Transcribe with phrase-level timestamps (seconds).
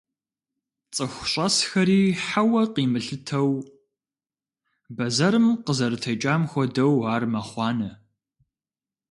[0.95, 3.51] ЦӀыху щӀэсхэри хьэуэ имылъытэу,
[4.95, 7.89] бэзэрым къызэрытекӀам хуэдэу ар мэхъуанэ.